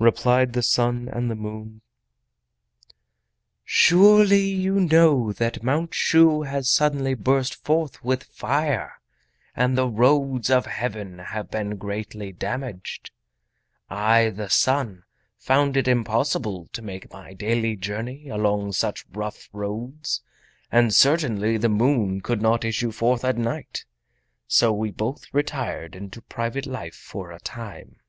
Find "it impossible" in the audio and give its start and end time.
15.76-16.66